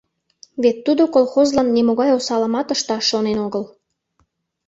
[0.63, 3.63] Вет тудо колхозлан нимогай осалымат ышташ шонен огыл.